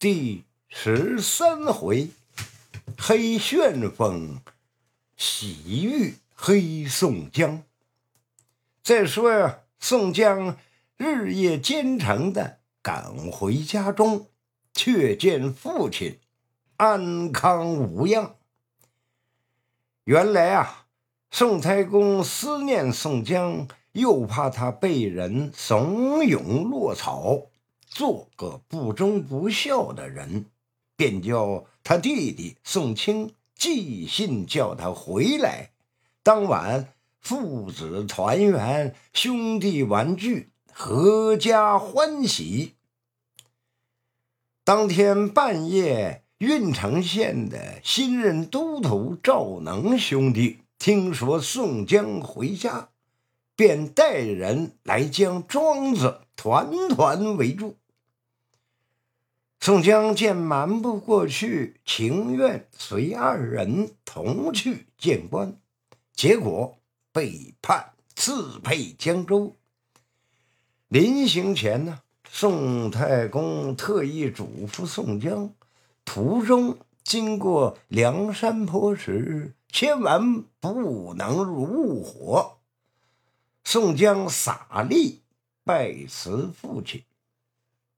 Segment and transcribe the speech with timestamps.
[0.00, 2.10] 第十三回，
[2.96, 4.38] 黑旋风
[5.16, 7.64] 喜遇黑宋江。
[8.80, 10.56] 再说呀，宋江
[10.96, 14.28] 日夜兼程的赶回家中，
[14.72, 16.20] 却见父亲
[16.76, 18.36] 安康无恙。
[20.04, 20.86] 原来啊，
[21.32, 27.47] 宋太公思念宋江，又怕他被人怂恿落草。
[27.98, 30.46] 做个不忠不孝的人，
[30.94, 35.70] 便叫他弟弟宋清寄信叫他回来。
[36.22, 42.74] 当晚父子团圆，兄弟团聚，阖家欢喜。
[44.62, 52.90] 当天半夜，郓城县的新任都头赵能兄弟听说宋江回家，
[53.56, 57.74] 便带人来将庄子团团围住。
[59.60, 65.60] 宋江见瞒不过去，情愿随二人同去见官，
[66.14, 66.78] 结果
[67.12, 69.56] 被判刺配江州。
[70.86, 72.00] 临行前呢，
[72.30, 75.52] 宋太公特意嘱咐宋江，
[76.04, 82.58] 途中经过梁山坡时，千万不能入火。
[83.64, 85.20] 宋江洒力
[85.62, 87.02] 拜辞父亲，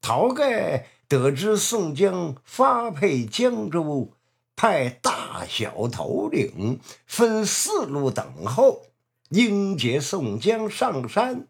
[0.00, 0.86] 晁盖。
[1.10, 4.12] 得知宋江发配江州，
[4.54, 8.82] 派大小头领分四路等候，
[9.30, 11.48] 迎接宋江上山，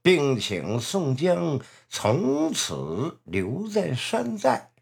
[0.00, 4.72] 并请宋江从此留在山寨。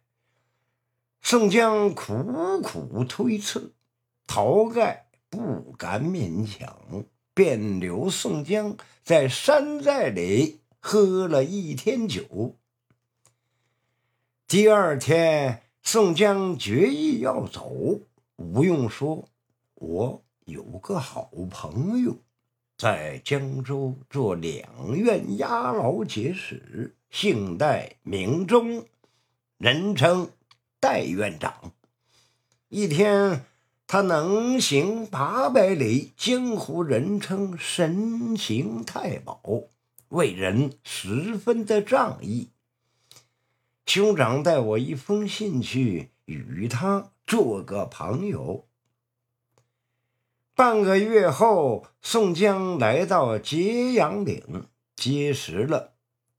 [1.21, 3.75] 宋江苦苦推辞，
[4.29, 12.57] 晁盖不敢勉强，便留宋江在山寨里喝了一天酒。
[14.51, 17.71] 第二天，宋江决意要走。
[18.35, 19.29] 吴用说
[19.79, 22.17] ：“我有个好朋友，
[22.77, 28.85] 在江州做两院押牢节使，姓戴名忠，
[29.57, 30.33] 人称
[30.81, 31.73] 戴院长。
[32.71, 33.45] 一天，
[33.87, 39.41] 他能行八百里，江湖人称神行太保，
[40.09, 42.49] 为人十分的仗义。”
[43.93, 48.69] 兄长带我一封信去，与他做个朋友。
[50.55, 55.95] 半个月后，宋江来到揭阳岭，结识了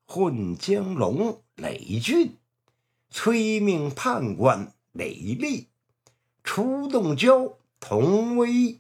[0.06, 2.38] 混江龙雷俊、
[3.10, 5.68] 催命判官雷厉、
[6.46, 8.80] 出洞蛟童威、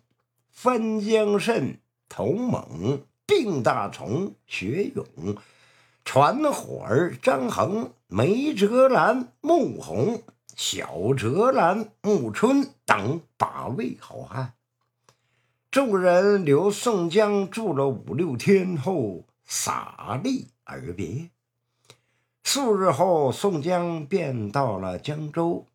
[0.49, 5.35] 翻江蜃童猛、病大虫学勇。
[6.03, 10.23] 传火儿张衡、梅哲兰、穆弘、
[10.56, 14.53] 小哲兰、穆春等八位好汉，
[15.69, 21.29] 众人留宋江住了五六天后，洒泪而别。
[22.44, 25.68] 数日后，宋江便到了江州。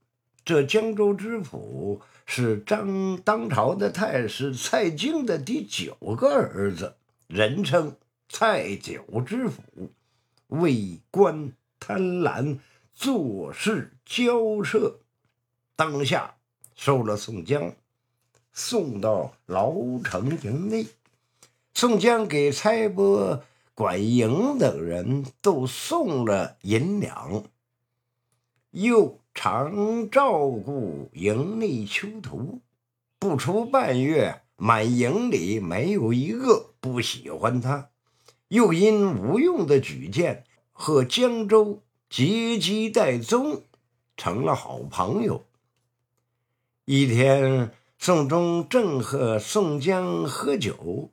[0.44, 7.96] 这江州知府是张当朝的太师蔡京的第九个儿子，人称
[8.28, 9.62] 蔡九知府。
[10.48, 12.58] 为官贪婪，
[12.92, 14.96] 做事骄奢，
[15.74, 16.36] 当下
[16.74, 17.74] 收了宋江，
[18.52, 19.74] 送到牢
[20.04, 20.86] 城营内。
[21.74, 23.42] 宋江给差拨、
[23.74, 27.44] 管营等人都送了银两，
[28.70, 32.60] 又常照顾营内囚徒。
[33.18, 37.90] 不出半月，满营里没有一个不喜欢他。
[38.48, 43.62] 又因吴用的举荐，和江州结基戴宗
[44.16, 45.44] 成了好朋友。
[46.84, 51.10] 一天，宋忠正和宋江喝酒，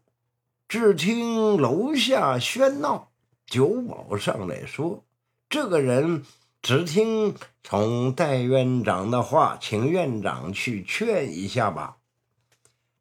[0.68, 3.12] 只听楼下喧闹，
[3.48, 5.04] 酒保上来说
[5.50, 6.24] ：“这个人
[6.62, 7.34] 只听
[7.64, 11.98] 从戴院长的话，请院长去劝一下吧。”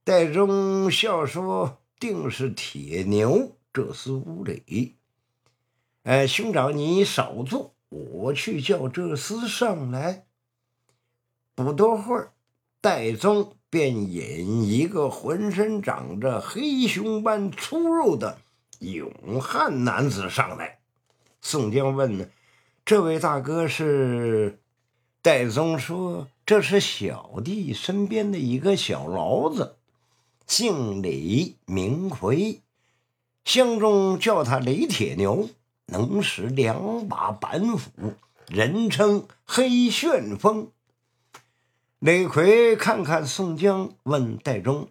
[0.05, 4.97] 戴宗笑说：“定是铁牛。”这厮无礼！
[6.03, 10.27] 哎，兄长，你少坐，我去叫这厮上来。
[11.55, 12.33] 不多会儿，
[12.81, 18.39] 戴宗便引一个浑身长着黑熊般粗肉的
[18.81, 20.81] 勇汉男子上来。
[21.41, 22.31] 宋江问
[22.85, 24.59] ：“这位大哥是？”
[25.23, 29.77] 戴宗说：“这是小弟身边的一个小牢子，
[30.49, 32.61] 姓李，名奎。”
[33.45, 35.49] 乡中叫他雷铁牛，
[35.87, 37.91] 能使两把板斧，
[38.49, 40.71] 人称黑旋风。
[41.99, 44.89] 李逵看看宋江，问戴宗：“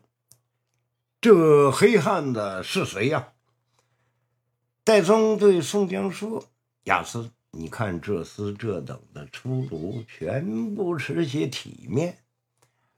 [1.21, 3.29] 这黑汉子是谁呀？”
[4.83, 6.45] 戴宗对宋江说
[6.85, 12.17] ：“亚斯，你看这厮这等的出炉，全不吃些体面。”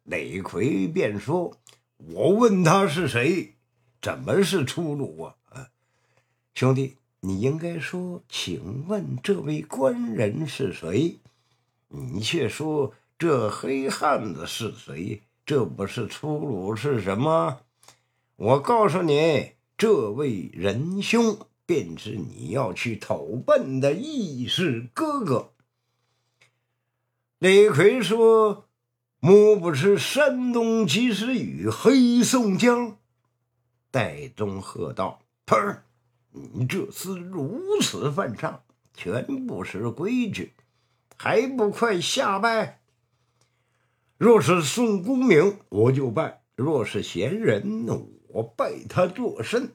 [0.03, 1.57] 李逵便说
[1.97, 3.55] ：“我问他是谁，
[4.01, 5.35] 怎么是出炉啊？”
[6.53, 11.19] 兄弟，你应该说：“请问这位官人是谁？”
[11.89, 12.93] 你却说。
[13.15, 15.21] 这黑汉子是谁？
[15.45, 17.59] 这不是粗鲁是什么？
[18.35, 25.53] 我告诉你，这位仁兄便是你要去投奔的义士哥哥。
[27.39, 28.65] 李逵说
[29.21, 32.97] ：“莫不是山东及时雨黑宋江？”
[33.89, 35.77] 戴宗喝道：“砰！
[36.33, 38.63] 你这厮如此犯上，
[38.93, 40.53] 全不识规矩，
[41.15, 42.81] 还不快下拜！”
[44.17, 47.85] 若是宋公明，我就拜；若是闲人，
[48.29, 49.73] 我拜他作甚。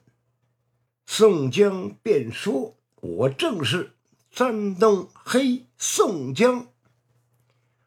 [1.07, 3.93] 宋江便说：“我正是
[4.31, 6.67] 山东黑宋江。”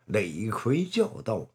[0.05, 1.47] 李逵叫道：“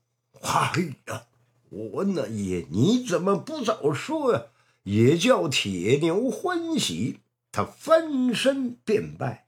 [0.42, 1.22] 哎呀，
[1.70, 4.42] 我那爷，你怎么不早说呀？”
[4.86, 7.18] 也叫铁牛欢喜，
[7.50, 9.46] 他翻身便拜。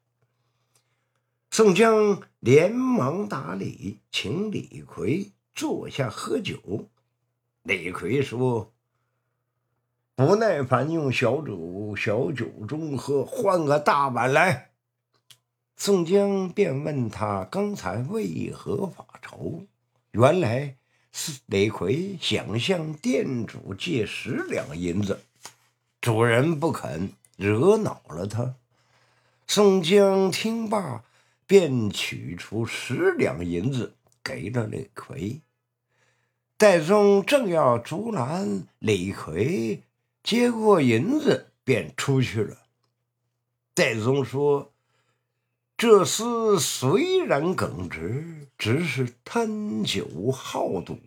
[1.48, 5.30] 宋江连忙打礼，请李逵。
[5.54, 6.88] 坐下喝酒，
[7.62, 8.72] 李逵说
[10.16, 14.72] ：“不耐烦，用小酒小酒盅喝，换个大碗来。”
[15.76, 19.66] 宋江便问他刚才为何发愁，
[20.10, 20.77] 原来
[21.46, 25.20] 李逵想向店主借十两银子，
[26.00, 28.54] 主人不肯，惹恼了他。
[29.46, 31.02] 宋江听罢，
[31.46, 35.40] 便取出十两银子给了李逵。
[36.56, 39.82] 戴宗正要阻拦李逵，
[40.22, 42.58] 接过银子便出去了。
[43.74, 44.72] 戴宗说
[45.78, 50.98] ：“这厮虽然耿直，只是贪酒好赌，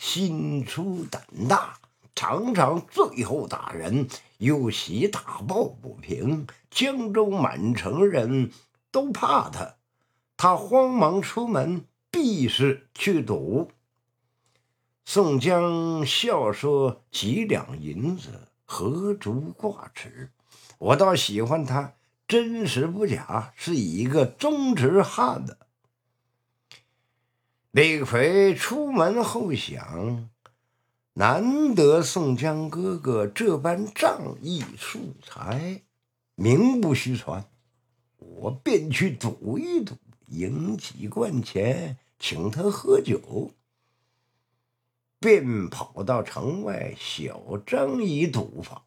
[0.00, 1.78] 心粗胆大，
[2.16, 6.48] 常常醉后打人，又喜打抱不平。
[6.68, 8.50] 江州满城人
[8.90, 9.76] 都怕他，
[10.36, 13.70] 他慌忙出门，必是去赌。”
[15.06, 20.32] 宋江笑说：“几两银子何足挂齿？
[20.78, 21.92] 我倒喜欢他，
[22.28, 25.56] 真实不假，是一个忠直汉子。”
[27.72, 30.28] 李逵出门后想：
[31.14, 35.82] 难得宋江哥哥这般仗义疏财，
[36.34, 37.44] 名不虚传，
[38.18, 39.96] 我便去赌一赌，
[40.26, 43.52] 赢几贯钱，请他喝酒。
[45.20, 48.80] 便跑到城外小张一赌坊，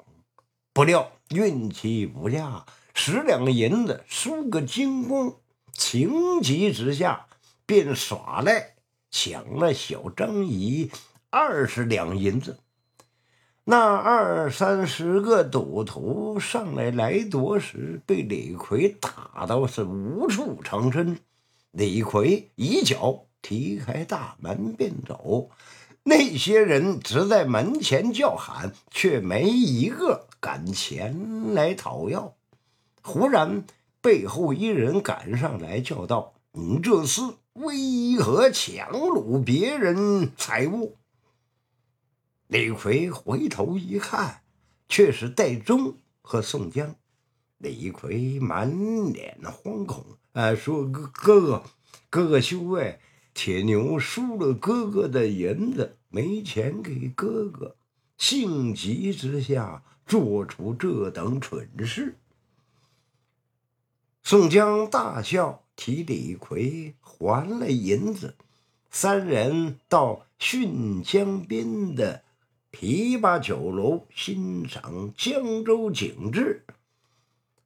[0.74, 5.34] 不料运气不佳，十两银子输个精光，
[5.74, 7.26] 情急之下
[7.66, 8.76] 便耍赖
[9.10, 10.92] 抢了小张姨
[11.30, 12.60] 二十两银子。
[13.64, 21.20] 那二三十个赌徒上来来夺时，被李逵打到是无处藏身。
[21.72, 25.50] 李逵一脚踢开大门便走。
[26.04, 32.34] 那些人只在门前叫喊，却没一个敢前来讨要。
[33.02, 33.66] 忽然，
[34.02, 37.22] 背后一人赶上来，叫道：“你这是
[37.54, 40.98] 为何强掳别人财物？”
[42.48, 44.42] 李逵回头一看，
[44.90, 46.96] 却是戴宗和宋江。
[47.58, 51.64] 李逵满脸惶恐，啊，说：“哥哥
[52.10, 53.00] 哥，哥休畏。”
[53.34, 57.78] 铁牛输了哥哥的银子，没钱给哥哥，
[58.18, 62.18] 性急之下做出这等蠢事。
[64.24, 68.36] 宋江大笑，替李逵还了银子。
[68.90, 72.24] 三人到浚江边的
[72.72, 76.66] 琵琶酒楼欣赏江州景致。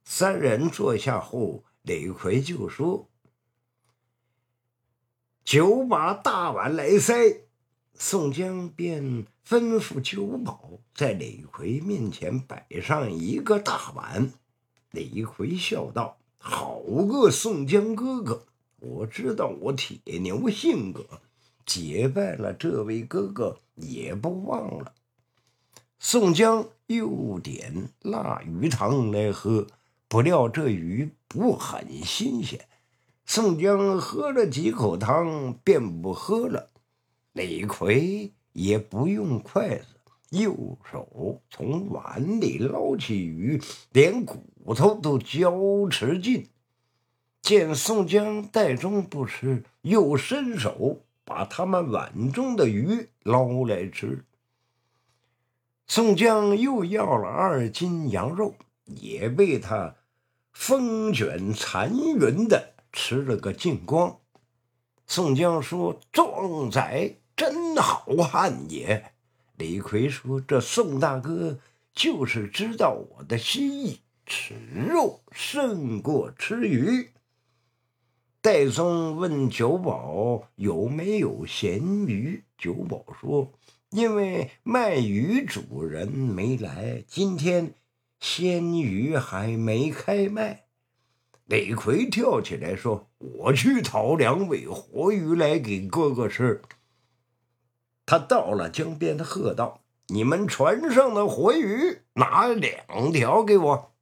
[0.04, 3.08] 三人坐下后，李逵就说。
[5.44, 7.46] 酒把大碗来塞，
[7.94, 14.32] 宋江便吩咐酒保在李逵面前摆上一个大碗。
[14.90, 18.46] 李逵笑道：“好个宋江哥哥，
[18.78, 21.04] 我知道我铁牛性格，
[21.66, 24.92] 结拜了这位哥哥也不忘了。”
[25.98, 29.66] 宋江又点腊鱼汤来喝，
[30.06, 32.68] 不料这鱼不很新鲜。
[33.24, 36.70] 宋江喝了几口汤，便不喝了。
[37.32, 39.86] 李逵也不用筷子，
[40.30, 46.48] 右手从碗里捞起鱼，连骨头都嚼吃尽。
[47.42, 54.24] 见宋江、戴宗不吃，又伸手把他们碗中的鱼捞来吃。
[55.86, 58.56] 宋江又要了二斤羊肉，
[58.86, 59.94] 也被他
[60.52, 64.18] 风卷残云的吃了个精光。
[65.06, 69.12] 宋江说：“壮仔真好汉也。”
[69.56, 71.58] 李逵说：“这宋大哥
[71.94, 74.54] 就是知道我的心意，吃
[74.88, 77.10] 肉胜过吃鱼。”
[78.42, 83.52] 戴宗问酒保有没有咸鱼，酒保说。
[83.90, 87.72] 因为卖鱼主人没来，今天
[88.20, 90.64] 鲜鱼还没开卖。
[91.46, 96.60] 李逵跳起来说：“我去讨两尾活鱼来给哥哥吃。”
[98.06, 103.92] 他到了江边，喝道：“你们船上的活鱼拿两条给我。”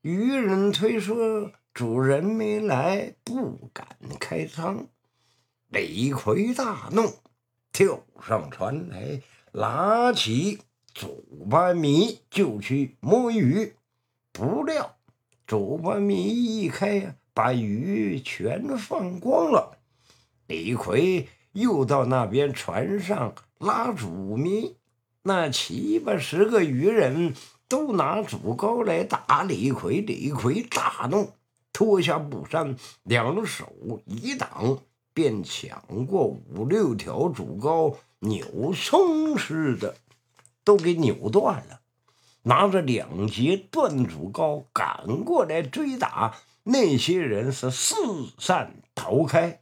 [0.00, 3.86] 渔人推说：“主人没来，不敢
[4.20, 4.86] 开仓。”
[5.68, 7.14] 李逵大怒。
[7.72, 9.20] 跳上船来，
[9.52, 10.60] 拿起
[10.94, 13.74] 竹把米就去摸鱼，
[14.32, 14.96] 不料
[15.46, 19.78] 竹把米一开呀，把鱼全放光了。
[20.46, 24.74] 李逵又到那边船上拉竹篾，
[25.22, 27.34] 那七八十个渔人
[27.68, 30.00] 都拿竹篙来打李逵。
[30.00, 31.32] 李逵大怒，
[31.72, 33.72] 脱下布衫，两手
[34.06, 34.78] 一挡。
[35.14, 39.96] 便抢过五六条竹篙，扭葱似的
[40.62, 41.80] 都给扭断了。
[42.44, 47.96] 拿着两截断竹篙赶过来追打，那些人是四
[48.38, 49.60] 散逃开。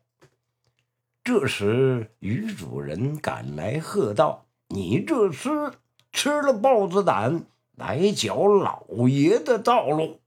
[1.26, 5.73] 这时，女主人赶来喝道：“你这厮
[6.12, 10.21] 吃了豹子胆，来搅老爷的道路。”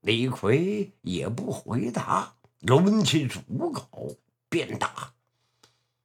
[0.00, 2.32] 李逵也不回答。
[2.60, 4.16] 抡起竹篙
[4.48, 5.12] 便打，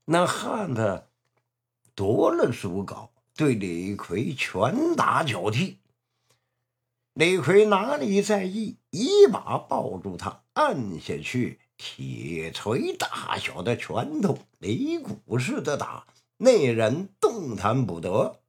[0.04, 1.06] 那汉子
[1.96, 5.78] 夺了竹篙，对李逵拳打脚踢。
[7.14, 16.06] 李逵哪里在意，一把抱住他，按下去，铁锤大小的拳头，擂鼓似的打，
[16.38, 18.40] 那人动弹不得。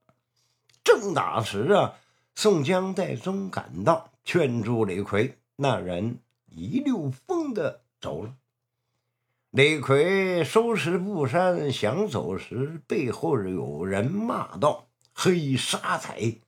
[0.83, 1.95] 正打时啊，
[2.35, 7.83] 宋江、戴宗赶到，劝住李逵，那人一溜风的。
[8.01, 8.37] 走了，
[9.51, 16.39] 李逵收拾布衫想走时，背后有人骂道：“黑沙仔，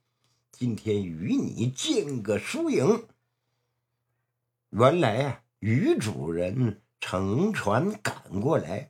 [0.49, 3.03] 今天与你见个输赢。”
[4.71, 8.89] 原来啊，于主人乘船赶过来，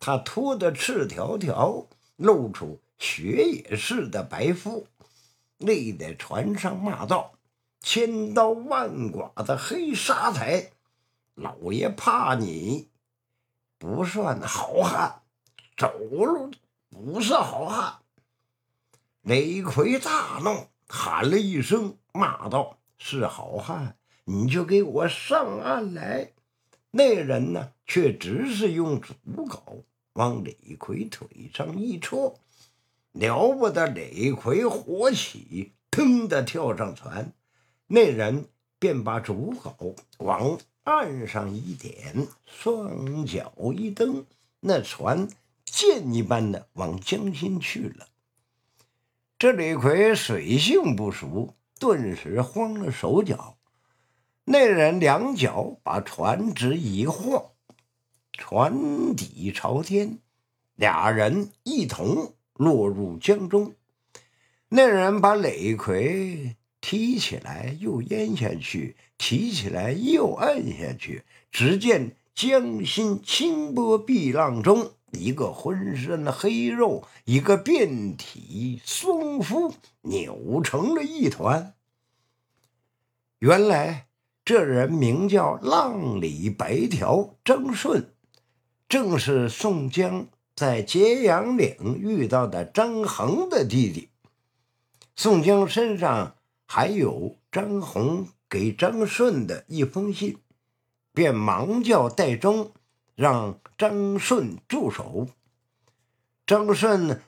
[0.00, 1.86] 他脱得赤条条，
[2.16, 4.86] 露出雪野似的白肤，
[5.58, 7.34] 立在船上骂道
[7.82, 10.72] ：“千刀万剐的黑沙才！”
[11.36, 12.88] 老爷怕你
[13.76, 15.20] 不算好汉，
[15.76, 16.50] 走路
[16.88, 17.98] 不是好汉。
[19.20, 23.97] 李逵大怒，喊了一声，骂道：“是好汉，
[24.28, 26.32] 你就给我上岸来！”
[26.92, 29.82] 那人呢，却只是用竹篙
[30.12, 32.38] 往李逵腿上一戳，
[33.12, 33.86] 了不得！
[33.86, 37.32] 李逵火起，腾的跳上船，
[37.86, 40.58] 那人便把竹篙往。
[40.84, 44.24] 岸上一点，双脚一蹬，
[44.60, 45.28] 那船
[45.66, 48.08] 箭一般的往江心去了。
[49.38, 53.57] 这李逵水性不熟，顿时慌了手脚。
[54.50, 57.50] 那人两脚把船只一晃，
[58.32, 60.18] 船底朝天，
[60.74, 63.74] 俩人一同落入江中。
[64.70, 66.56] 那人把李逵。
[66.80, 71.24] 提起来又咽下去，提起来又按下去。
[71.50, 81.74] 只见江心清波碧浪中，一个浑身黑肉，一个遍体松肤，扭成了一团。
[83.40, 84.06] 原来
[84.48, 88.14] 这人名叫浪里白条张顺，
[88.88, 90.26] 正是宋江
[90.56, 94.08] 在揭阳岭遇到的张衡的弟弟。
[95.14, 96.36] 宋江身上。
[96.70, 100.38] 还有张宏给张顺的一封信，
[101.12, 102.72] 便忙叫戴宗
[103.14, 105.28] 让张顺住手。
[106.46, 107.22] 张顺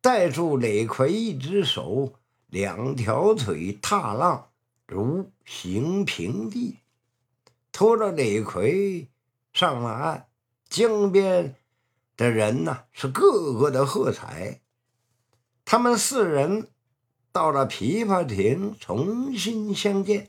[0.00, 2.14] 带住李逵一只手，
[2.46, 4.47] 两条腿踏浪
[4.88, 6.78] 如行平地。
[7.70, 9.06] 拖着李逵
[9.52, 10.24] 上了岸。
[10.68, 11.54] 江边
[12.16, 14.60] 的人呢，是个个的喝彩。
[15.64, 16.68] 他们四人
[17.30, 20.28] 到了琵琶亭，重新相见。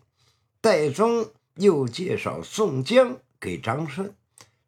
[0.61, 4.13] 戴宗又介绍宋江给张顺，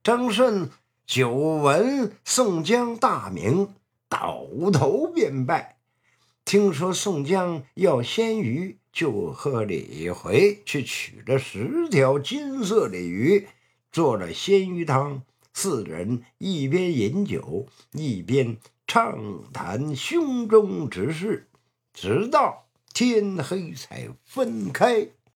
[0.03, 0.69] 张顺
[1.05, 3.75] 久闻宋江大名，
[4.10, 5.80] 倒头便拜。
[6.43, 13.48] 听说宋江要鲜鱼，就和李逵去取了十条金色的鱼，
[13.91, 15.24] 做了鲜鱼汤。
[15.53, 18.57] 四人一边饮酒，一边
[18.88, 21.48] 畅谈胸中之事，
[21.93, 25.10] 直到天黑才分开。